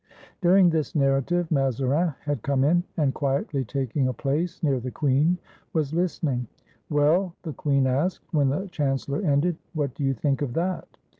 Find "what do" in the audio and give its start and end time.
9.75-10.03